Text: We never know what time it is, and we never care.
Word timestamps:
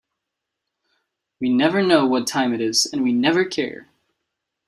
We 1.39 1.49
never 1.49 1.83
know 1.83 2.07
what 2.07 2.25
time 2.25 2.55
it 2.55 2.59
is, 2.59 2.87
and 2.87 3.03
we 3.03 3.13
never 3.13 3.45
care. 3.45 3.87